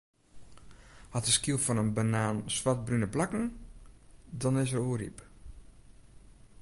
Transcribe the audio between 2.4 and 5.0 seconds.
swartbrune plakken, dan is er